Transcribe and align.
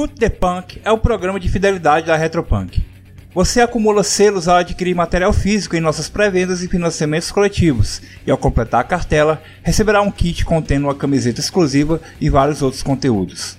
Escute 0.00 0.14
The 0.14 0.30
Punk 0.30 0.80
é 0.82 0.90
o 0.90 0.96
programa 0.96 1.38
de 1.38 1.46
fidelidade 1.46 2.06
da 2.06 2.16
Retropunk. 2.16 2.82
Você 3.34 3.60
acumula 3.60 4.02
selos 4.02 4.48
ao 4.48 4.56
adquirir 4.56 4.94
material 4.94 5.30
físico 5.30 5.76
em 5.76 5.80
nossas 5.80 6.08
pré-vendas 6.08 6.62
e 6.62 6.68
financiamentos 6.68 7.30
coletivos, 7.30 8.00
e 8.26 8.30
ao 8.30 8.38
completar 8.38 8.80
a 8.80 8.84
cartela, 8.84 9.42
receberá 9.62 10.00
um 10.00 10.10
kit 10.10 10.42
contendo 10.42 10.84
uma 10.84 10.94
camiseta 10.94 11.38
exclusiva 11.38 12.00
e 12.18 12.30
vários 12.30 12.62
outros 12.62 12.82
conteúdos. 12.82 13.58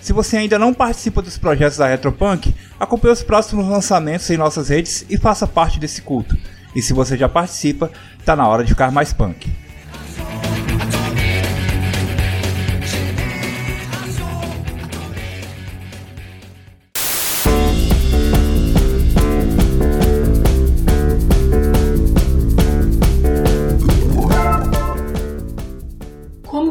Se 0.00 0.12
você 0.12 0.36
ainda 0.36 0.60
não 0.60 0.72
participa 0.72 1.20
dos 1.20 1.36
projetos 1.36 1.78
da 1.78 1.88
Retropunk, 1.88 2.54
acompanhe 2.78 3.14
os 3.14 3.24
próximos 3.24 3.66
lançamentos 3.66 4.30
em 4.30 4.36
nossas 4.36 4.68
redes 4.68 5.04
e 5.10 5.18
faça 5.18 5.44
parte 5.44 5.80
desse 5.80 6.02
culto. 6.02 6.36
E 6.72 6.80
se 6.80 6.92
você 6.92 7.16
já 7.16 7.28
participa, 7.28 7.90
tá 8.24 8.36
na 8.36 8.46
hora 8.46 8.62
de 8.62 8.70
ficar 8.70 8.92
mais 8.92 9.12
punk. 9.12 9.50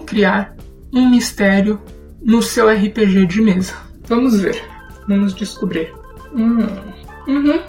Criar 0.07 0.55
um 0.91 1.09
mistério 1.09 1.79
no 2.23 2.41
seu 2.41 2.67
RPG 2.69 3.27
de 3.27 3.41
mesa? 3.41 3.73
Vamos 4.07 4.39
ver. 4.39 4.63
Vamos 5.07 5.35
descobrir. 5.35 5.93
Hum. 6.33 6.65
Uhum. 7.27 7.61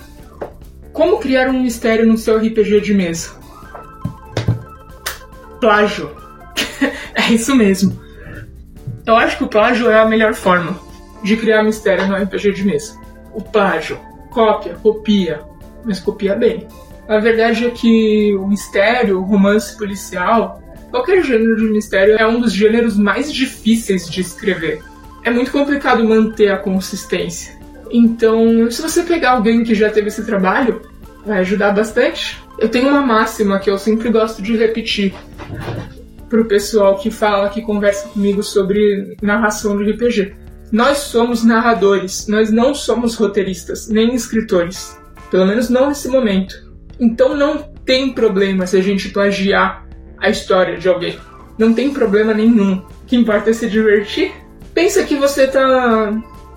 Como 0.93 1.19
criar 1.19 1.49
um 1.49 1.63
mistério 1.63 2.07
no 2.07 2.17
seu 2.17 2.39
RPG 2.39 2.81
de 2.81 2.95
mesa? 2.95 3.31
Plágio. 5.61 6.11
é 7.15 7.33
isso 7.33 7.55
mesmo. 7.55 7.99
Eu 9.05 9.17
acho 9.17 9.39
que 9.39 9.45
o 9.45 9.49
plágio 9.49 9.91
é 9.91 9.99
a 9.99 10.07
melhor 10.07 10.35
forma 10.35 10.79
de 11.23 11.37
criar 11.37 11.63
mistério 11.63 12.07
no 12.07 12.15
RPG 12.15 12.53
de 12.53 12.65
mesa. 12.65 12.99
O 13.35 13.43
plágio. 13.43 13.99
Cópia, 14.31 14.75
copia, 14.83 15.41
mas 15.85 15.99
copia 15.99 16.37
bem. 16.37 16.69
A 17.09 17.19
verdade 17.19 17.67
é 17.67 17.71
que 17.71 18.35
o 18.37 18.47
mistério, 18.47 19.19
o 19.19 19.25
romance 19.25 19.77
policial, 19.77 20.63
qualquer 20.91 21.25
gênero 21.25 21.57
de 21.57 21.65
mistério 21.65 22.17
é 22.17 22.27
um 22.27 22.41
dos 22.41 22.53
gêneros 22.53 22.97
mais 22.97 23.33
difíceis 23.33 24.09
de 24.09 24.21
escrever. 24.21 24.81
É 25.25 25.31
muito 25.31 25.51
complicado 25.51 26.05
manter 26.05 26.51
a 26.51 26.57
consistência. 26.57 27.59
Então, 27.91 28.71
se 28.71 28.83
você 28.83 29.03
pegar 29.03 29.33
alguém 29.33 29.65
que 29.65 29.75
já 29.75 29.91
teve 29.91 30.09
esse 30.09 30.25
trabalho, 30.25 30.83
vai 31.25 31.39
ajudar 31.39 31.73
bastante. 31.73 32.43
Eu 32.59 32.69
tenho 32.69 32.89
uma 32.89 33.01
máxima 33.03 33.59
que 33.59 33.71
eu 33.71 33.79
sempre 33.79 34.11
gosto 34.11 34.43
de 34.43 34.57
repetir 34.57 35.15
pro 36.29 36.45
pessoal 36.45 36.99
que 36.99 37.11
fala, 37.11 37.49
que 37.49 37.63
conversa 37.63 38.09
comigo 38.09 38.43
sobre 38.43 39.17
narração 39.23 39.77
de 39.77 39.91
RPG. 39.91 40.35
Nós 40.71 40.99
somos 40.99 41.43
narradores, 41.43 42.27
nós 42.29 42.51
não 42.51 42.75
somos 42.75 43.15
roteiristas, 43.15 43.89
nem 43.89 44.15
escritores. 44.15 44.99
Pelo 45.31 45.47
menos 45.47 45.71
não 45.71 45.89
nesse 45.89 46.09
momento. 46.09 46.55
Então 47.01 47.37
não 47.37 47.59
tem 47.85 48.13
problema 48.13 48.67
se 48.67 48.77
a 48.77 48.83
gente 48.83 49.09
plagiar 49.09 49.88
a 50.21 50.29
história 50.29 50.77
de 50.77 50.89
alguém. 50.89 51.19
Não 51.57 51.73
tem 51.73 51.93
problema 51.93 52.33
nenhum. 52.33 52.75
O 52.75 53.07
que 53.07 53.17
importa 53.17 53.51
é 53.51 53.53
se 53.53 53.69
divertir. 53.69 54.33
Pensa 54.73 55.03
que 55.03 55.17
você 55.17 55.47
tá 55.47 56.13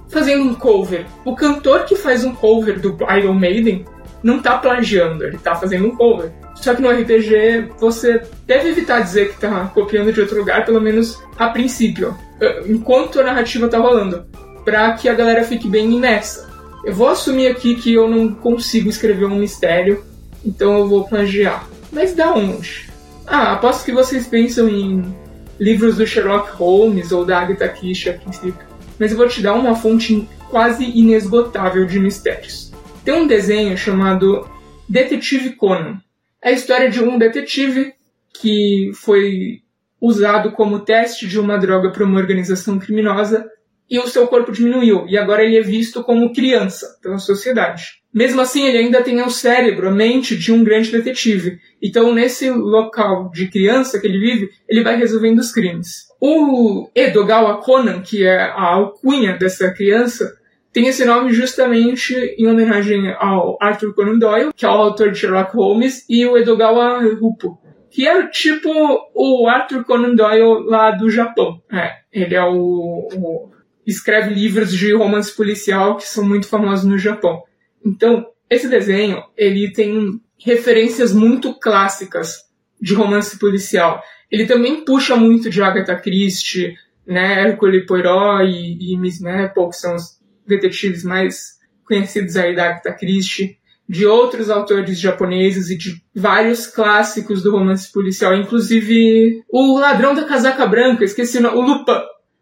fazendo 0.09 0.43
um 0.43 0.53
cover. 0.53 1.05
O 1.25 1.35
cantor 1.35 1.85
que 1.85 1.95
faz 1.95 2.23
um 2.23 2.35
cover 2.35 2.79
do 2.79 2.97
Iron 3.17 3.33
Maiden 3.33 3.85
não 4.21 4.39
tá 4.39 4.57
plagiando, 4.57 5.23
ele 5.23 5.37
tá 5.37 5.55
fazendo 5.55 5.87
um 5.87 5.95
cover. 5.95 6.31
Só 6.55 6.75
que 6.75 6.81
no 6.81 6.91
RPG 6.91 7.71
você 7.79 8.21
deve 8.45 8.69
evitar 8.69 9.01
dizer 9.01 9.33
que 9.33 9.41
tá 9.41 9.71
copiando 9.73 10.13
de 10.13 10.21
outro 10.21 10.37
lugar, 10.37 10.63
pelo 10.63 10.79
menos 10.79 11.19
a 11.37 11.49
princípio, 11.49 12.15
eh, 12.39 12.63
enquanto 12.67 13.19
a 13.19 13.23
narrativa 13.23 13.67
tá 13.67 13.79
rolando, 13.79 14.25
para 14.63 14.93
que 14.93 15.09
a 15.09 15.13
galera 15.15 15.43
fique 15.43 15.67
bem 15.67 15.91
imersa. 15.91 16.47
Eu 16.85 16.93
vou 16.93 17.09
assumir 17.09 17.47
aqui 17.47 17.75
que 17.75 17.93
eu 17.93 18.07
não 18.07 18.31
consigo 18.33 18.89
escrever 18.89 19.25
um 19.25 19.39
mistério, 19.39 20.03
então 20.45 20.77
eu 20.77 20.87
vou 20.87 21.07
plagiar. 21.07 21.67
Mas 21.91 22.13
da 22.13 22.31
onde? 22.31 22.90
Ah, 23.25 23.53
aposto 23.53 23.85
que 23.85 23.91
vocês 23.91 24.27
pensam 24.27 24.67
em 24.67 25.15
livros 25.59 25.97
do 25.97 26.07
Sherlock 26.07 26.51
Holmes 26.51 27.11
ou 27.11 27.25
da 27.25 27.39
Agatha 27.39 27.69
Christie 27.69 28.09
a 28.09 28.13
princípio. 28.13 28.65
Mas 28.99 29.11
eu 29.11 29.17
vou 29.17 29.27
te 29.27 29.41
dar 29.41 29.53
uma 29.53 29.75
fonte 29.75 30.27
quase 30.49 30.83
inesgotável 30.83 31.85
de 31.85 31.99
mistérios. 31.99 32.71
Tem 33.05 33.13
um 33.13 33.27
desenho 33.27 33.77
chamado 33.77 34.47
Detetive 34.87 35.51
Conan. 35.51 35.99
É 36.41 36.49
a 36.49 36.53
história 36.53 36.89
de 36.89 37.03
um 37.03 37.17
detetive 37.17 37.93
que 38.33 38.91
foi 38.95 39.61
usado 39.99 40.51
como 40.51 40.79
teste 40.79 41.27
de 41.27 41.39
uma 41.39 41.57
droga 41.57 41.91
para 41.91 42.03
uma 42.03 42.19
organização 42.19 42.79
criminosa 42.79 43.47
e 43.91 43.99
o 43.99 44.07
seu 44.07 44.25
corpo 44.25 44.53
diminuiu 44.53 45.05
e 45.05 45.17
agora 45.17 45.43
ele 45.43 45.57
é 45.57 45.61
visto 45.61 46.01
como 46.01 46.31
criança 46.31 46.97
pela 47.03 47.17
sociedade. 47.17 47.99
Mesmo 48.13 48.39
assim, 48.39 48.65
ele 48.65 48.77
ainda 48.77 49.03
tem 49.03 49.21
o 49.21 49.29
cérebro, 49.29 49.89
a 49.89 49.91
mente 49.91 50.37
de 50.37 50.51
um 50.51 50.63
grande 50.63 50.91
detetive. 50.91 51.59
Então, 51.81 52.13
nesse 52.13 52.49
local 52.49 53.29
de 53.31 53.49
criança 53.49 53.99
que 53.99 54.07
ele 54.07 54.19
vive, 54.19 54.49
ele 54.67 54.83
vai 54.83 54.95
resolvendo 54.95 55.39
os 55.39 55.51
crimes. 55.51 56.07
O 56.21 56.89
Edogawa 56.95 57.61
Conan, 57.61 58.01
que 58.01 58.25
é 58.25 58.39
a 58.39 58.73
alcunha 58.73 59.37
dessa 59.37 59.71
criança, 59.71 60.37
tem 60.71 60.87
esse 60.87 61.03
nome 61.03 61.33
justamente 61.33 62.15
em 62.37 62.47
homenagem 62.47 63.13
ao 63.17 63.57
Arthur 63.61 63.93
Conan 63.93 64.17
Doyle, 64.17 64.53
que 64.55 64.65
é 64.65 64.69
o 64.69 64.71
autor 64.71 65.11
de 65.11 65.19
Sherlock 65.19 65.53
Holmes, 65.55 66.05
e 66.09 66.25
o 66.25 66.37
Edogawa 66.37 67.01
Rupo, 67.15 67.59
que 67.89 68.07
é 68.07 68.27
tipo 68.27 68.69
o 69.13 69.47
Arthur 69.49 69.83
Conan 69.83 70.15
Doyle 70.15 70.65
lá 70.65 70.91
do 70.91 71.09
Japão. 71.09 71.61
É, 71.71 71.91
ele 72.13 72.35
é 72.35 72.43
o, 72.43 73.09
o 73.13 73.51
escreve 73.85 74.33
livros 74.33 74.71
de 74.71 74.93
romance 74.93 75.35
policial 75.35 75.97
que 75.97 76.07
são 76.07 76.23
muito 76.23 76.47
famosos 76.47 76.85
no 76.85 76.97
Japão. 76.97 77.43
Então, 77.85 78.25
esse 78.49 78.67
desenho, 78.67 79.23
ele 79.37 79.71
tem 79.71 80.19
referências 80.37 81.13
muito 81.13 81.53
clássicas 81.59 82.37
de 82.79 82.93
romance 82.93 83.37
policial. 83.37 84.01
Ele 84.29 84.45
também 84.45 84.83
puxa 84.83 85.15
muito 85.15 85.49
de 85.49 85.61
Agatha 85.61 85.95
Christie, 85.95 86.75
né, 87.05 87.47
Hercule 87.47 87.85
Poirot 87.85 88.43
e, 88.43 88.93
e 88.93 88.97
Miss 88.97 89.19
Maple, 89.19 89.69
que 89.69 89.75
são 89.75 89.95
os 89.95 90.19
detetives 90.47 91.03
mais 91.03 91.59
conhecidos 91.85 92.35
aí 92.37 92.55
da 92.55 92.65
Agatha 92.65 92.93
Christie, 92.93 93.57
de 93.87 94.05
outros 94.05 94.49
autores 94.49 94.99
japoneses 94.99 95.69
e 95.69 95.77
de 95.77 96.01
vários 96.15 96.65
clássicos 96.65 97.43
do 97.43 97.51
romance 97.51 97.91
policial, 97.91 98.33
inclusive 98.33 99.43
o 99.49 99.77
Ladrão 99.77 100.15
da 100.15 100.23
Casaca 100.23 100.65
Branca, 100.65 101.03
esqueci 101.03 101.39
o 101.39 101.41
nome, 101.41 101.57
o 101.57 101.61
Lupin. 101.61 101.99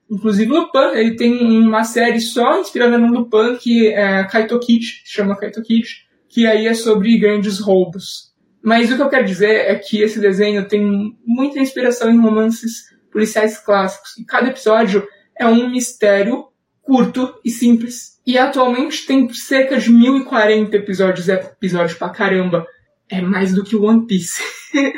Inclusive 0.09 0.51
Lupin, 0.51 0.95
ele 0.95 1.15
tem 1.15 1.63
uma 1.63 1.83
série 1.83 2.19
só 2.19 2.59
inspirada 2.59 2.97
no 2.97 3.13
Lupin 3.13 3.57
que 3.57 3.87
é 3.87 4.23
Kaito 4.23 4.59
Kid, 4.59 5.03
chama 5.05 5.37
Kaito 5.37 5.61
Kid, 5.61 5.87
que 6.27 6.47
aí 6.47 6.67
é 6.67 6.73
sobre 6.73 7.17
grandes 7.19 7.59
roubos. 7.59 8.29
Mas 8.61 8.91
o 8.91 8.95
que 8.95 9.01
eu 9.01 9.09
quero 9.09 9.25
dizer 9.25 9.51
é 9.51 9.75
que 9.75 10.01
esse 10.01 10.19
desenho 10.19 10.67
tem 10.67 11.15
muita 11.25 11.59
inspiração 11.59 12.09
em 12.09 12.19
romances 12.19 12.89
policiais 13.11 13.57
clássicos. 13.59 14.17
E 14.17 14.25
cada 14.25 14.49
episódio 14.49 15.07
é 15.37 15.45
um 15.45 15.69
mistério 15.69 16.47
curto 16.81 17.39
e 17.45 17.49
simples. 17.49 18.19
E 18.25 18.37
atualmente 18.37 19.05
tem 19.05 19.31
cerca 19.33 19.77
de 19.77 19.91
1040 19.91 20.75
episódios, 20.75 21.29
é 21.29 21.35
episódio 21.35 21.97
pra 21.97 22.09
caramba. 22.09 22.65
É 23.07 23.21
mais 23.21 23.53
do 23.53 23.63
que 23.63 23.75
One 23.75 24.05
Piece. 24.05 24.41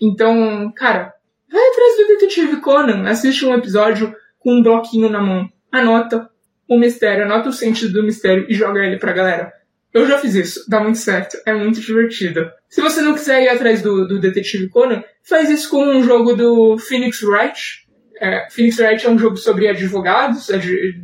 então, 0.00 0.72
cara, 0.74 1.12
vai 1.50 1.62
atrás 1.68 1.96
do 1.96 2.06
Detetive 2.08 2.56
Conan, 2.60 3.08
assiste 3.08 3.44
um 3.44 3.54
episódio 3.54 4.14
com 4.42 4.54
um 4.54 4.62
bloquinho 4.62 5.08
na 5.08 5.20
mão. 5.20 5.48
Anota 5.70 6.28
o 6.68 6.78
mistério, 6.78 7.24
anota 7.24 7.48
o 7.48 7.52
sentido 7.52 7.92
do 7.92 8.02
mistério 8.02 8.46
e 8.48 8.54
joga 8.54 8.80
ele 8.80 8.98
pra 8.98 9.12
galera. 9.12 9.52
Eu 9.92 10.06
já 10.06 10.16
fiz 10.18 10.34
isso, 10.34 10.64
dá 10.68 10.80
muito 10.80 10.98
certo, 10.98 11.36
é 11.44 11.52
muito 11.52 11.80
divertido. 11.80 12.50
Se 12.68 12.80
você 12.80 13.02
não 13.02 13.12
quiser 13.12 13.42
ir 13.42 13.48
atrás 13.48 13.82
do, 13.82 14.08
do 14.08 14.18
Detetive 14.18 14.70
Conan, 14.70 15.04
faz 15.22 15.50
isso 15.50 15.68
com 15.68 15.84
um 15.84 16.02
jogo 16.02 16.34
do 16.34 16.78
Phoenix 16.78 17.22
Wright. 17.22 17.86
É, 18.18 18.48
Phoenix 18.50 18.78
Wright 18.78 19.06
é 19.06 19.10
um 19.10 19.18
jogo 19.18 19.36
sobre 19.36 19.68
advogados, 19.68 20.48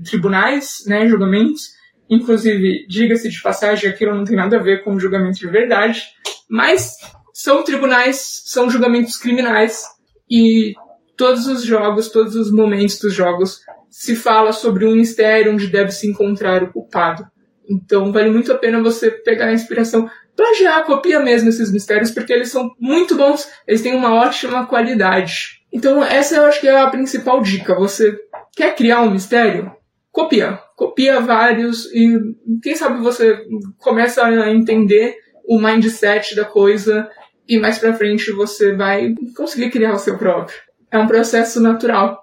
tribunais, 0.08 0.84
né, 0.86 1.06
julgamentos. 1.06 1.76
Inclusive, 2.08 2.86
diga-se 2.88 3.28
de 3.28 3.42
passagem, 3.42 3.90
aquilo 3.90 4.14
não 4.14 4.24
tem 4.24 4.36
nada 4.36 4.56
a 4.56 4.62
ver 4.62 4.82
com 4.82 4.98
julgamento 4.98 5.38
de 5.38 5.46
verdade. 5.48 6.04
Mas 6.48 6.96
são 7.34 7.62
tribunais, 7.62 8.42
são 8.46 8.70
julgamentos 8.70 9.18
criminais. 9.18 9.82
E 10.30 10.72
todos 11.18 11.48
os 11.48 11.64
jogos, 11.64 12.08
todos 12.08 12.36
os 12.36 12.50
momentos 12.50 12.98
dos 13.00 13.12
jogos, 13.12 13.60
se 13.90 14.14
fala 14.14 14.52
sobre 14.52 14.86
um 14.86 14.94
mistério 14.94 15.52
onde 15.52 15.66
deve 15.66 15.90
se 15.90 16.08
encontrar 16.08 16.62
o 16.62 16.72
culpado. 16.72 17.26
Então 17.68 18.12
vale 18.12 18.30
muito 18.30 18.52
a 18.52 18.56
pena 18.56 18.80
você 18.80 19.10
pegar 19.10 19.46
a 19.46 19.52
inspiração, 19.52 20.08
plagiar, 20.36 20.84
copia 20.86 21.20
mesmo 21.20 21.48
esses 21.48 21.72
mistérios, 21.72 22.12
porque 22.12 22.32
eles 22.32 22.50
são 22.50 22.70
muito 22.78 23.16
bons, 23.16 23.50
eles 23.66 23.82
têm 23.82 23.94
uma 23.94 24.14
ótima 24.14 24.64
qualidade. 24.66 25.60
Então 25.72 26.02
essa 26.02 26.36
eu 26.36 26.44
acho 26.44 26.60
que 26.60 26.68
é 26.68 26.80
a 26.80 26.88
principal 26.88 27.42
dica. 27.42 27.74
Você 27.74 28.16
quer 28.56 28.74
criar 28.76 29.02
um 29.02 29.10
mistério? 29.10 29.72
Copia. 30.12 30.60
Copia 30.76 31.20
vários 31.20 31.92
e 31.92 32.16
quem 32.62 32.76
sabe 32.76 33.02
você 33.02 33.44
começa 33.78 34.24
a 34.24 34.50
entender 34.50 35.16
o 35.44 35.60
mindset 35.60 36.36
da 36.36 36.44
coisa 36.44 37.10
e 37.48 37.58
mais 37.58 37.78
pra 37.78 37.94
frente 37.94 38.30
você 38.30 38.74
vai 38.76 39.14
conseguir 39.36 39.70
criar 39.70 39.94
o 39.94 39.98
seu 39.98 40.16
próprio. 40.16 40.67
É 40.90 40.98
um 40.98 41.06
processo 41.06 41.60
natural. 41.60 42.18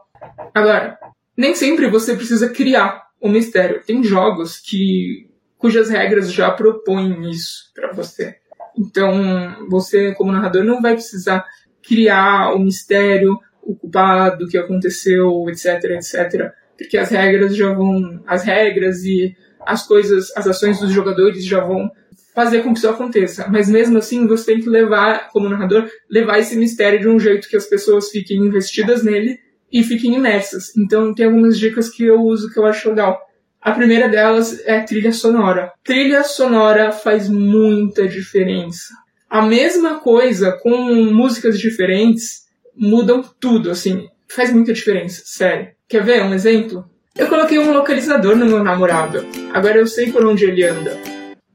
Agora, 0.54 0.98
nem 1.38 1.54
sempre 1.54 1.90
você 1.90 2.16
precisa 2.16 2.50
criar 2.50 3.06
o 3.22 3.30
mistério. 3.30 3.82
Tem 3.86 4.04
jogos 4.04 4.58
que 4.58 5.30
cujas 5.58 5.90
regras 5.90 6.32
já 6.32 6.52
propõem 6.52 7.30
isso 7.30 7.72
para 7.74 7.92
você. 7.92 8.36
Então, 8.78 9.68
você 9.70 10.14
como 10.14 10.32
narrador 10.32 10.64
não 10.64 10.82
vai 10.82 10.94
precisar 10.94 11.46
criar 11.82 12.54
o 12.54 12.60
mistério, 12.60 13.38
o 13.62 13.76
culpado, 13.76 14.46
o 14.46 14.48
que 14.48 14.58
aconteceu, 14.58 15.46
etc, 15.50 15.84
etc, 15.92 16.52
porque 16.78 16.98
as 16.98 17.10
regras 17.10 17.56
já 17.56 17.74
vão, 17.74 18.22
as 18.28 18.44
regras 18.44 19.04
e 19.04 19.36
as 19.66 19.88
coisas, 19.88 20.32
as 20.36 20.46
ações 20.46 20.80
dos 20.80 20.92
jogadores 20.92 21.44
já 21.46 21.62
vão 21.62 21.90
fazer 22.36 22.62
com 22.62 22.74
que 22.74 22.80
isso 22.80 22.90
aconteça. 22.90 23.48
Mas 23.50 23.70
mesmo 23.70 23.98
assim, 23.98 24.28
você 24.28 24.54
tem 24.54 24.62
que 24.62 24.70
levar, 24.70 25.30
como 25.30 25.50
narrador, 25.50 25.90
levar 26.10 26.40
esse 26.40 26.56
mistério 26.58 27.00
de 27.00 27.08
um 27.08 27.18
jeito 27.18 27.48
que 27.48 27.56
as 27.56 27.66
pessoas 27.66 28.10
fiquem 28.10 28.38
investidas 28.38 29.04
nele 29.04 29.40
e 29.72 29.82
fiquem 29.84 30.16
imersas. 30.16 30.76
Então, 30.78 31.14
tem 31.14 31.26
algumas 31.26 31.58
dicas 31.58 31.90
que 31.90 32.04
eu 32.04 32.22
uso 32.22 32.52
que 32.52 32.60
eu 32.60 32.66
acho 32.66 32.90
legal. 32.90 33.20
A 33.62 33.72
primeira 33.72 34.08
delas 34.08 34.62
é 34.66 34.82
trilha 34.82 35.12
sonora. 35.12 35.72
Trilha 35.84 36.24
sonora 36.24 36.92
faz 36.92 37.28
muita 37.28 38.08
diferença. 38.08 38.94
A 39.30 39.42
mesma 39.42 40.00
coisa 40.00 40.52
com 40.52 40.78
músicas 41.12 41.60
diferentes 41.60 42.46
mudam 42.78 43.24
tudo, 43.40 43.72
assim, 43.72 44.08
faz 44.28 44.52
muita 44.52 44.72
diferença, 44.72 45.24
sério. 45.26 45.70
Quer 45.88 46.04
ver 46.04 46.22
um 46.22 46.34
exemplo? 46.34 46.86
Eu 47.18 47.28
coloquei 47.28 47.58
um 47.58 47.72
localizador 47.72 48.36
no 48.36 48.46
meu 48.46 48.64
namorado. 48.64 49.26
Agora 49.54 49.78
eu 49.78 49.88
sei 49.88 50.12
por 50.12 50.26
onde 50.26 50.46
ele 50.46 50.64
anda. 50.64 51.00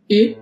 E 0.09 0.37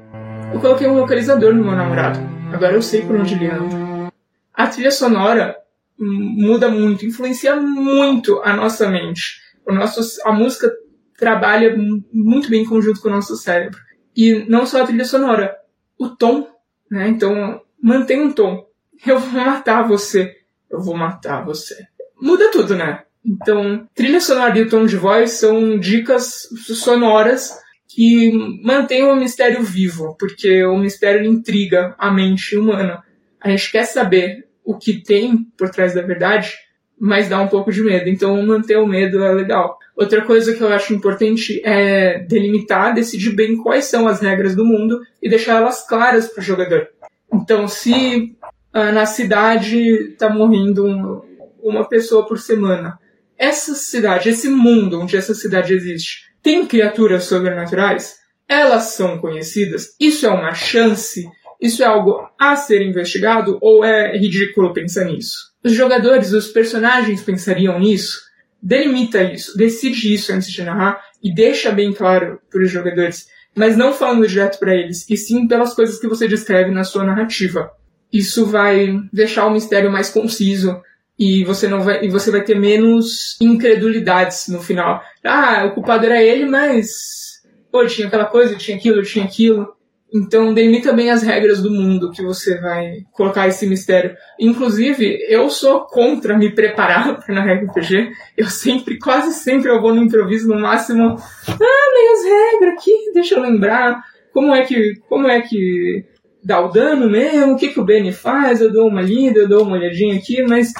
eu 0.52 0.60
coloquei 0.60 0.88
um 0.88 0.94
localizador 0.94 1.54
no 1.54 1.62
meu 1.62 1.76
namorado. 1.76 2.18
Agora 2.52 2.72
eu 2.72 2.82
sei 2.82 3.02
por 3.02 3.16
onde 3.16 3.34
ele 3.34 3.46
anda. 3.48 4.12
A 4.54 4.66
trilha 4.66 4.90
sonora 4.90 5.56
muda 5.98 6.68
muito, 6.68 7.04
influencia 7.04 7.56
muito 7.56 8.40
a 8.42 8.54
nossa 8.54 8.88
mente. 8.88 9.40
O 9.66 9.72
nosso, 9.72 10.00
a 10.24 10.32
música 10.32 10.72
trabalha 11.18 11.76
muito 12.12 12.48
bem 12.48 12.62
em 12.62 12.66
conjunto 12.66 13.00
com 13.00 13.08
o 13.08 13.12
nosso 13.12 13.36
cérebro. 13.36 13.78
E 14.16 14.46
não 14.48 14.64
só 14.66 14.82
a 14.82 14.86
trilha 14.86 15.04
sonora, 15.04 15.54
o 15.98 16.08
tom, 16.08 16.48
né? 16.90 17.08
Então, 17.08 17.60
mantém 17.80 18.20
um 18.20 18.32
tom. 18.32 18.66
Eu 19.06 19.18
vou 19.18 19.44
matar 19.44 19.86
você. 19.86 20.34
Eu 20.70 20.80
vou 20.80 20.96
matar 20.96 21.44
você. 21.44 21.86
Muda 22.20 22.50
tudo, 22.50 22.74
né? 22.74 23.02
Então, 23.24 23.86
trilha 23.94 24.20
sonora 24.20 24.58
e 24.58 24.62
o 24.62 24.68
tom 24.68 24.86
de 24.86 24.96
voz 24.96 25.32
são 25.32 25.78
dicas 25.78 26.48
sonoras 26.64 27.52
que 27.88 28.30
mantêm 28.62 29.02
o 29.04 29.16
mistério 29.16 29.62
vivo, 29.62 30.14
porque 30.18 30.62
o 30.64 30.76
mistério 30.76 31.24
intriga 31.24 31.94
a 31.98 32.10
mente 32.12 32.56
humana. 32.56 33.02
A 33.40 33.48
gente 33.48 33.72
quer 33.72 33.84
saber 33.84 34.46
o 34.62 34.76
que 34.76 35.02
tem 35.02 35.46
por 35.56 35.70
trás 35.70 35.94
da 35.94 36.02
verdade, 36.02 36.52
mas 37.00 37.28
dá 37.28 37.40
um 37.40 37.48
pouco 37.48 37.72
de 37.72 37.82
medo. 37.82 38.08
Então, 38.10 38.40
manter 38.44 38.76
o 38.76 38.86
medo 38.86 39.22
é 39.22 39.32
legal. 39.32 39.78
Outra 39.96 40.22
coisa 40.22 40.54
que 40.54 40.60
eu 40.60 40.68
acho 40.68 40.92
importante 40.92 41.62
é 41.64 42.18
delimitar, 42.18 42.94
decidir 42.94 43.34
bem 43.34 43.56
quais 43.56 43.86
são 43.86 44.06
as 44.06 44.20
regras 44.20 44.54
do 44.54 44.64
mundo 44.64 45.00
e 45.22 45.28
deixar 45.28 45.56
elas 45.56 45.86
claras 45.86 46.28
para 46.28 46.42
o 46.42 46.44
jogador. 46.44 46.88
Então, 47.32 47.66
se 47.66 48.36
ah, 48.72 48.92
na 48.92 49.06
cidade 49.06 49.78
está 50.12 50.28
morrendo 50.28 50.84
um, 50.84 51.22
uma 51.62 51.88
pessoa 51.88 52.26
por 52.26 52.38
semana, 52.38 52.98
essa 53.38 53.74
cidade, 53.74 54.28
esse 54.28 54.48
mundo 54.48 55.00
onde 55.00 55.16
essa 55.16 55.34
cidade 55.34 55.72
existe, 55.72 56.27
tem 56.48 56.64
criaturas 56.64 57.24
sobrenaturais? 57.24 58.16
Elas 58.48 58.94
são 58.94 59.18
conhecidas? 59.18 59.88
Isso 60.00 60.24
é 60.24 60.30
uma 60.30 60.54
chance? 60.54 61.28
Isso 61.60 61.82
é 61.82 61.86
algo 61.86 62.26
a 62.40 62.56
ser 62.56 62.80
investigado 62.80 63.58
ou 63.60 63.84
é 63.84 64.16
ridículo 64.16 64.72
pensar 64.72 65.04
nisso? 65.04 65.52
Os 65.62 65.74
jogadores, 65.74 66.32
os 66.32 66.48
personagens 66.48 67.20
pensariam 67.20 67.78
nisso? 67.78 68.18
Delimita 68.62 69.22
isso, 69.22 69.58
decide 69.58 70.14
isso 70.14 70.32
antes 70.32 70.50
de 70.50 70.62
narrar 70.62 70.98
e 71.22 71.34
deixa 71.34 71.70
bem 71.70 71.92
claro 71.92 72.40
para 72.50 72.62
os 72.62 72.70
jogadores, 72.70 73.26
mas 73.54 73.76
não 73.76 73.92
falando 73.92 74.26
direto 74.26 74.58
para 74.58 74.74
eles, 74.74 75.04
e 75.10 75.18
sim 75.18 75.46
pelas 75.46 75.74
coisas 75.74 76.00
que 76.00 76.08
você 76.08 76.26
descreve 76.26 76.70
na 76.70 76.82
sua 76.82 77.04
narrativa. 77.04 77.70
Isso 78.10 78.46
vai 78.46 78.88
deixar 79.12 79.44
o 79.44 79.52
mistério 79.52 79.92
mais 79.92 80.08
conciso 80.08 80.80
e 81.18 81.44
você 81.44 81.66
não 81.66 81.80
vai 81.80 82.04
e 82.04 82.08
você 82.08 82.30
vai 82.30 82.42
ter 82.44 82.58
menos 82.58 83.36
incredulidades 83.40 84.48
no 84.48 84.62
final. 84.62 85.02
Ah, 85.24 85.64
o 85.66 85.74
culpado 85.74 86.06
era 86.06 86.22
ele, 86.22 86.46
mas 86.46 87.42
pô, 87.72 87.84
tinha 87.86 88.06
aquela 88.06 88.26
coisa, 88.26 88.54
tinha 88.54 88.76
aquilo, 88.76 89.02
tinha 89.02 89.24
aquilo. 89.24 89.76
Então 90.14 90.54
delimita 90.54 90.92
bem 90.92 91.10
as 91.10 91.22
regras 91.22 91.60
do 91.60 91.70
mundo 91.70 92.10
que 92.10 92.22
você 92.22 92.58
vai 92.60 93.00
colocar 93.12 93.46
esse 93.46 93.66
mistério. 93.66 94.16
Inclusive, 94.40 95.18
eu 95.28 95.50
sou 95.50 95.80
contra 95.86 96.38
me 96.38 96.54
preparar 96.54 97.18
para 97.20 97.34
na 97.34 97.52
RPG. 97.52 98.10
Eu 98.36 98.46
sempre, 98.46 98.98
quase 98.98 99.34
sempre 99.34 99.70
eu 99.70 99.82
vou 99.82 99.94
no 99.94 100.02
improviso 100.02 100.48
no 100.48 100.58
máximo. 100.58 101.16
Ah, 101.48 101.92
nem 101.94 102.12
as 102.12 102.24
regras 102.24 102.74
aqui, 102.74 103.12
deixa 103.12 103.34
eu 103.34 103.42
lembrar. 103.42 104.02
Como 104.32 104.54
é 104.54 104.64
que, 104.64 104.94
como 105.08 105.26
é 105.26 105.42
que 105.42 106.04
dá 106.42 106.60
o 106.60 106.68
dano 106.68 107.10
mesmo? 107.10 107.52
O 107.52 107.56
que 107.56 107.68
que 107.68 107.80
o 107.80 107.84
Benny 107.84 108.12
faz? 108.12 108.60
Eu 108.60 108.72
dou 108.72 108.88
uma 108.88 109.02
lida, 109.02 109.40
eu 109.40 109.48
dou 109.48 109.64
uma 109.64 109.76
olhadinha 109.76 110.16
aqui, 110.16 110.42
mas 110.42 110.72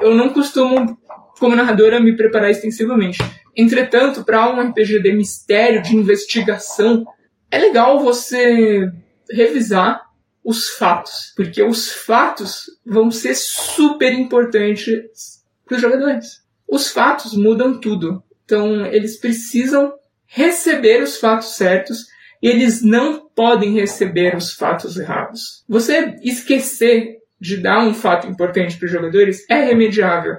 eu 0.00 0.14
não 0.14 0.30
costumo, 0.30 0.98
como 1.38 1.56
narradora, 1.56 2.00
me 2.00 2.16
preparar 2.16 2.50
extensivamente. 2.50 3.18
Entretanto, 3.56 4.24
para 4.24 4.48
um 4.48 4.60
RPG 4.60 5.02
de 5.02 5.12
mistério, 5.12 5.82
de 5.82 5.96
investigação, 5.96 7.04
é 7.50 7.58
legal 7.58 8.00
você 8.00 8.90
revisar 9.30 10.02
os 10.44 10.70
fatos, 10.70 11.32
porque 11.36 11.62
os 11.62 11.92
fatos 11.92 12.66
vão 12.84 13.10
ser 13.10 13.34
super 13.34 14.12
importantes 14.12 15.42
para 15.66 15.76
os 15.76 15.82
jogadores. 15.82 16.42
Os 16.68 16.90
fatos 16.90 17.36
mudam 17.36 17.78
tudo. 17.78 18.22
Então, 18.44 18.86
eles 18.86 19.18
precisam 19.18 19.92
receber 20.26 21.02
os 21.02 21.18
fatos 21.18 21.56
certos 21.56 22.06
e 22.42 22.48
eles 22.48 22.82
não 22.82 23.28
podem 23.34 23.74
receber 23.74 24.36
os 24.36 24.54
fatos 24.54 24.96
errados. 24.96 25.64
Você 25.68 26.16
esquecer 26.22 27.19
de 27.40 27.56
dar 27.56 27.80
um 27.80 27.94
fato 27.94 28.26
importante 28.26 28.76
para 28.76 28.86
os 28.86 28.92
jogadores 28.92 29.48
é 29.48 29.64
remediável. 29.64 30.36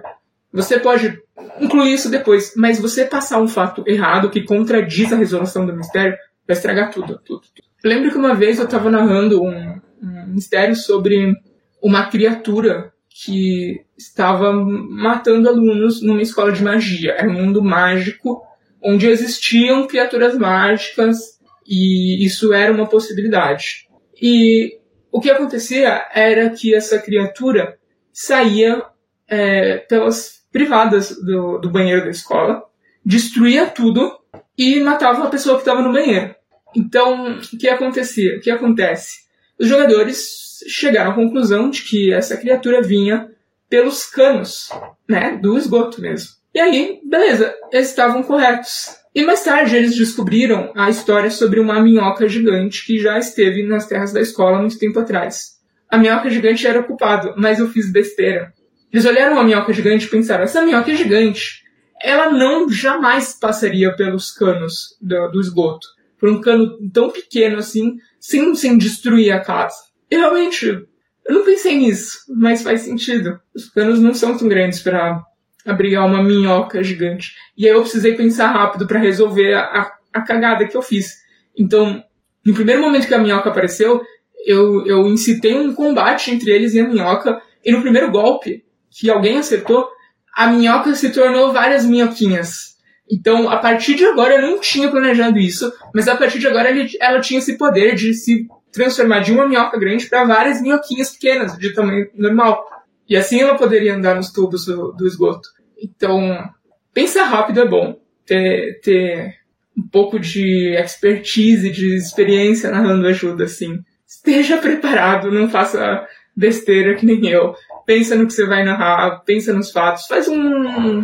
Você 0.54 0.80
pode 0.80 1.18
incluir 1.60 1.94
isso 1.94 2.10
depois, 2.10 2.54
mas 2.56 2.80
você 2.80 3.06
passar 3.06 3.42
um 3.42 3.48
fato 3.48 3.84
errado 3.88 4.30
que 4.30 4.44
contradiz 4.44 5.12
a 5.12 5.18
resolução 5.18 5.66
do 5.66 5.76
mistério 5.76 6.16
vai 6.48 6.56
estragar 6.56 6.92
tudo. 6.92 7.20
tudo, 7.20 7.22
tudo. 7.26 7.42
Lembro 7.84 8.12
que 8.12 8.18
uma 8.18 8.36
vez 8.36 8.60
eu 8.60 8.66
estava 8.66 8.92
narrando 8.92 9.42
um, 9.42 9.82
um 10.02 10.28
mistério 10.28 10.76
sobre 10.76 11.34
uma 11.82 12.06
criatura 12.06 12.92
que 13.10 13.82
estava 13.98 14.54
matando 14.54 15.50
alunos 15.50 16.02
numa 16.02 16.22
escola 16.22 16.52
de 16.52 16.64
magia. 16.64 17.14
Era 17.14 17.30
um 17.30 17.34
mundo 17.34 17.64
mágico 17.64 18.42
onde 18.84 19.08
existiam 19.08 19.88
criaturas 19.88 20.38
mágicas 20.38 21.40
e 21.68 22.24
isso 22.26 22.54
era 22.54 22.72
uma 22.72 22.88
possibilidade. 22.88 23.88
E 24.22 24.80
o 25.12 25.20
que 25.20 25.30
acontecia 25.30 26.08
era 26.14 26.50
que 26.50 26.74
essa 26.74 27.00
criatura 27.00 27.78
saía 28.14 28.84
é, 29.28 29.78
pelas 29.78 30.42
privadas 30.52 31.16
do, 31.24 31.58
do 31.60 31.70
banheiro 31.70 32.04
da 32.04 32.10
escola, 32.10 32.64
destruía 33.06 33.68
tudo 33.68 34.20
e 34.58 34.80
matava 34.80 35.26
a 35.26 35.30
pessoa 35.30 35.56
que 35.56 35.62
estava 35.62 35.82
no 35.82 35.94
banheiro. 35.94 36.36
Então, 36.76 37.38
o 37.38 37.58
que 37.58 37.68
acontecia? 37.68 38.38
O 38.38 38.42
que 38.42 38.52
acontece? 38.52 39.22
Os 39.60 39.68
jogadores 39.68 40.60
chegaram 40.68 41.12
à 41.12 41.16
conclusão 41.16 41.70
de 41.70 41.84
que 41.84 42.14
essa 42.14 42.38
criatura 42.38 42.82
vinha 42.82 43.30
pelos 43.70 44.06
canos, 44.06 44.70
né, 45.08 45.38
do 45.42 45.58
esgoto 45.58 46.02
mesmo. 46.02 46.32
E 46.54 46.60
aí, 46.60 47.00
beleza, 47.06 47.56
eles 47.72 47.90
estavam 47.90 48.24
corretos. 48.24 48.96
E 49.14 49.26
mais 49.26 49.44
tarde 49.44 49.76
eles 49.76 49.96
descobriram 49.96 50.72
a 50.76 50.90
história 50.90 51.30
sobre 51.30 51.60
uma 51.60 51.82
minhoca 51.82 52.30
gigante 52.30 52.86
que 52.86 52.98
já 52.98 53.20
esteve 53.20 53.62
nas 53.64 53.86
terras 53.86 54.14
da 54.14 54.22
escola 54.22 54.60
muito 54.60 54.80
tempo 54.80 55.00
atrás. 55.00 55.60
A 55.90 55.98
minhoca 55.98 56.30
gigante 56.30 56.66
era 56.66 56.82
culpado, 56.82 57.34
mas 57.36 57.60
eu 57.60 57.68
fiz 57.68 57.92
besteira. 57.92 58.54
Eles 58.92 59.06
olharam 59.06 59.38
a 59.38 59.44
minhoca 59.44 59.74
gigante 59.74 60.06
e 60.06 60.10
pensaram: 60.10 60.44
essa 60.44 60.62
minhoca 60.62 60.92
é 60.92 60.96
gigante. 60.96 61.62
Ela 62.02 62.32
não 62.32 62.70
jamais 62.70 63.38
passaria 63.38 63.94
pelos 63.96 64.32
canos 64.32 64.98
do, 65.02 65.28
do 65.28 65.42
esgoto. 65.42 65.88
Por 66.18 66.30
um 66.30 66.40
cano 66.40 66.78
tão 66.94 67.10
pequeno 67.10 67.58
assim, 67.58 67.98
sem, 68.20 68.56
sem 68.56 68.78
destruir 68.78 69.32
a 69.32 69.42
casa. 69.42 69.76
E 70.10 70.16
realmente, 70.16 70.68
eu 70.68 71.36
não 71.36 71.44
pensei 71.44 71.78
nisso, 71.78 72.20
mas 72.30 72.64
faz 72.64 72.82
sentido. 72.82 73.40
Os 73.54 73.70
canos 73.70 74.00
não 74.00 74.14
são 74.14 74.38
tão 74.38 74.48
grandes 74.48 74.80
para 74.80 75.22
abrigar 75.66 76.06
uma 76.06 76.24
minhoca 76.24 76.84
gigante. 76.84 77.34
E 77.58 77.68
aí 77.68 77.74
eu 77.74 77.82
precisei 77.82 78.16
pensar 78.16 78.52
rápido 78.52 78.88
para 78.88 79.00
resolver 79.00 79.54
a, 79.54 79.92
a 80.14 80.22
cagada 80.22 80.68
que 80.68 80.76
eu 80.76 80.82
fiz. 80.82 81.22
Então, 81.58 82.04
no 82.46 82.54
primeiro 82.54 82.82
momento 82.82 83.08
que 83.08 83.14
a 83.14 83.20
minhoca 83.20 83.50
apareceu, 83.50 84.02
eu, 84.46 84.86
eu 84.86 85.08
incitei 85.08 85.56
um 85.56 85.74
combate 85.74 86.32
entre 86.32 86.52
eles 86.52 86.74
e 86.74 86.80
a 86.80 86.88
minhoca, 86.88 87.42
e 87.64 87.72
no 87.72 87.82
primeiro 87.82 88.12
golpe 88.12 88.64
que 88.90 89.10
alguém 89.10 89.38
acertou, 89.38 89.88
a 90.36 90.48
minhoca 90.48 90.94
se 90.96 91.12
tornou 91.12 91.54
várias 91.54 91.86
minhoquinhas. 91.86 92.72
Então, 93.10 93.50
a 93.50 93.58
partir 93.58 93.96
de 93.96 94.06
agora, 94.06 94.36
eu 94.36 94.42
não 94.42 94.60
tinha 94.60 94.90
planejado 94.90 95.38
isso, 95.38 95.72
mas 95.94 96.08
a 96.08 96.16
partir 96.16 96.40
de 96.40 96.48
agora 96.48 96.70
ele, 96.70 96.90
ela 97.00 97.20
tinha 97.20 97.40
esse 97.40 97.58
poder 97.58 97.94
de 97.94 98.14
se 98.14 98.48
transformar 98.72 99.20
de 99.20 99.34
uma 99.34 99.48
minhoca 99.48 99.78
grande 99.78 100.06
para 100.06 100.26
várias 100.26 100.62
minhoquinhas 100.62 101.12
pequenas, 101.12 101.58
de 101.58 101.74
tamanho 101.74 102.10
normal. 102.16 102.66
E 103.12 103.18
assim 103.18 103.42
ela 103.42 103.58
poderia 103.58 103.94
andar 103.94 104.16
nos 104.16 104.32
tubos 104.32 104.66
do, 104.66 104.94
do 104.94 105.06
esgoto. 105.06 105.50
Então, 105.78 106.50
pensar 106.94 107.26
rápido 107.26 107.60
é 107.60 107.68
bom. 107.68 108.00
Ter, 108.26 108.80
ter 108.80 109.36
um 109.78 109.86
pouco 109.86 110.18
de 110.18 110.74
expertise, 110.78 111.70
de 111.70 111.98
experiência 111.98 112.72
narrando 112.72 113.06
ajuda, 113.06 113.44
assim. 113.44 113.80
Esteja 114.08 114.60
preparado, 114.60 115.30
não 115.30 115.50
faça 115.50 116.08
besteira 116.34 116.96
que 116.96 117.06
nem 117.06 117.28
eu. 117.28 117.54
Pensa 117.86 118.16
no 118.16 118.26
que 118.26 118.32
você 118.32 118.46
vai 118.46 118.64
narrar, 118.64 119.22
pensa 119.26 119.52
nos 119.52 119.74
fatos, 119.74 120.08
faz 120.08 120.30
um, 120.30 121.04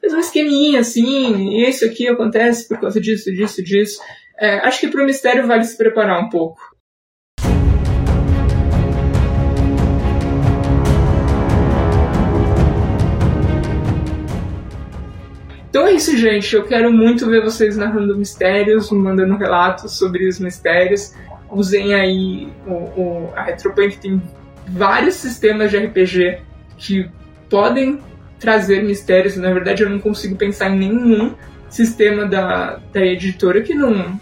faz 0.00 0.14
um 0.14 0.20
esqueminha 0.20 0.78
assim, 0.78 1.60
isso 1.60 1.84
aqui 1.84 2.06
acontece 2.06 2.68
por 2.68 2.78
causa 2.78 3.00
disso, 3.00 3.32
disso, 3.32 3.64
disso. 3.64 4.00
É, 4.38 4.60
acho 4.60 4.78
que 4.78 4.86
para 4.86 5.02
o 5.02 5.06
mistério 5.06 5.44
vale 5.44 5.64
se 5.64 5.76
preparar 5.76 6.24
um 6.24 6.28
pouco. 6.28 6.60
Então 15.78 15.86
é 15.86 15.92
isso, 15.92 16.16
gente. 16.16 16.56
Eu 16.56 16.64
quero 16.64 16.92
muito 16.92 17.24
ver 17.30 17.40
vocês 17.40 17.76
narrando 17.76 18.18
mistérios, 18.18 18.90
mandando 18.90 19.36
relatos 19.36 19.92
sobre 19.92 20.26
os 20.26 20.40
mistérios. 20.40 21.14
Usem 21.48 21.94
aí 21.94 22.48
o, 22.66 22.72
o, 22.72 23.32
a 23.36 23.44
Retropunk 23.44 23.96
tem 23.98 24.20
vários 24.66 25.14
sistemas 25.14 25.70
de 25.70 25.78
RPG 25.78 26.40
que 26.76 27.08
podem 27.48 28.00
trazer 28.40 28.82
mistérios. 28.82 29.36
Na 29.36 29.52
verdade, 29.52 29.84
eu 29.84 29.88
não 29.88 30.00
consigo 30.00 30.34
pensar 30.34 30.68
em 30.68 30.80
nenhum 30.80 31.36
sistema 31.68 32.26
da, 32.26 32.80
da 32.92 33.00
editora 33.00 33.62
que 33.62 33.72
não, 33.72 34.20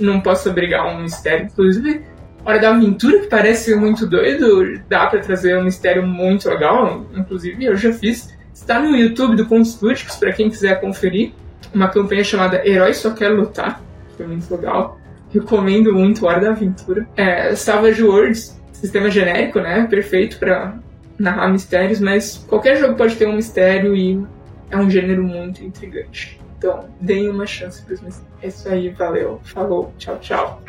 não 0.00 0.22
possa 0.22 0.48
abrigar 0.48 0.86
um 0.86 1.02
mistério. 1.02 1.44
Inclusive, 1.44 2.06
Hora 2.42 2.58
da 2.58 2.70
Aventura, 2.70 3.18
que 3.18 3.26
parece 3.26 3.74
muito 3.74 4.06
doido, 4.06 4.80
dá 4.88 5.08
para 5.08 5.20
trazer 5.20 5.58
um 5.58 5.64
mistério 5.64 6.06
muito 6.06 6.48
legal. 6.48 7.04
Inclusive, 7.14 7.62
eu 7.66 7.76
já 7.76 7.92
fiz 7.92 8.34
Está 8.56 8.80
no 8.80 8.96
YouTube 8.96 9.36
do 9.36 9.46
Contos 9.46 9.80
Lúdicos, 9.80 10.16
para 10.16 10.32
quem 10.32 10.48
quiser 10.48 10.80
conferir. 10.80 11.32
Uma 11.74 11.88
campanha 11.88 12.24
chamada 12.24 12.66
Herói 12.66 12.94
Só 12.94 13.10
Quer 13.10 13.28
Lutar. 13.28 13.82
Foi 14.16 14.26
muito 14.26 14.50
legal. 14.50 14.98
Recomendo 15.30 15.92
muito 15.92 16.26
Hora 16.26 16.40
da 16.40 16.50
Aventura. 16.50 17.06
É, 17.16 17.54
Savage 17.54 18.02
Worlds, 18.02 18.58
sistema 18.72 19.10
genérico, 19.10 19.60
né? 19.60 19.86
Perfeito 19.88 20.38
para 20.38 20.78
narrar 21.18 21.48
mistérios, 21.48 22.00
mas 22.00 22.44
qualquer 22.48 22.78
jogo 22.78 22.96
pode 22.96 23.14
ter 23.16 23.28
um 23.28 23.36
mistério 23.36 23.94
e 23.94 24.26
é 24.70 24.76
um 24.76 24.90
gênero 24.90 25.22
muito 25.22 25.62
intrigante. 25.62 26.40
Então, 26.56 26.88
deem 26.98 27.28
uma 27.28 27.46
chance 27.46 27.82
para 27.82 27.94
os 27.94 28.00
mistérios. 28.00 28.32
É 28.42 28.48
isso 28.48 28.68
aí, 28.68 28.88
valeu. 28.88 29.38
Falou, 29.44 29.92
tchau, 29.98 30.18
tchau. 30.18 30.62